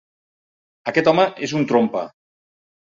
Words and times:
Aquest 0.93 1.11
home 1.13 1.27
és 1.49 1.55
un 1.63 1.71
trompa. 1.75 2.07